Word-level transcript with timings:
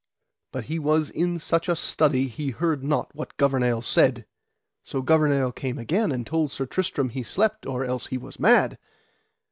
But 0.51 0.63
he 0.63 0.79
was 0.79 1.11
in 1.11 1.37
such 1.37 1.69
a 1.69 1.75
study 1.75 2.27
he 2.27 2.49
heard 2.49 2.83
not 2.83 3.13
what 3.13 3.37
Gouvernail 3.37 3.83
said. 3.83 4.25
So 4.83 5.03
Gouvernail 5.03 5.51
came 5.51 5.77
again 5.77 6.11
and 6.11 6.25
told 6.25 6.49
Sir 6.49 6.65
Tristram 6.65 7.09
he 7.09 7.21
slept, 7.21 7.67
or 7.67 7.85
else 7.85 8.07
he 8.07 8.17
was 8.17 8.39
mad. 8.39 8.79